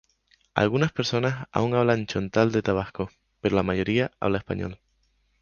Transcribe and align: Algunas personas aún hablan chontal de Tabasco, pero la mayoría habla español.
Algunas 0.55 0.91
personas 0.91 1.47
aún 1.51 1.75
hablan 1.75 2.07
chontal 2.07 2.51
de 2.51 2.63
Tabasco, 2.63 3.11
pero 3.39 3.55
la 3.55 3.61
mayoría 3.61 4.11
habla 4.19 4.39
español. 4.39 4.79